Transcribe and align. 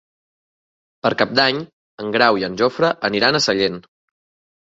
Per 1.05 1.09
Cap 1.19 1.35
d'Any 1.39 1.59
en 2.03 2.09
Grau 2.15 2.39
i 2.43 2.45
en 2.49 2.57
Jofre 2.61 2.91
aniran 3.11 3.41
a 3.41 3.43
Sallent. 3.49 3.77